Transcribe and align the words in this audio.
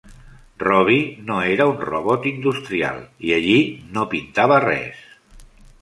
Robbie 0.61 1.01
no 1.27 1.37
era 1.51 1.67
un 1.73 1.77
robot 1.83 2.27
industrial 2.31 2.99
i 3.29 3.37
allí 3.39 3.57
no 3.99 4.11
pintava 4.15 4.63
res. 4.69 5.07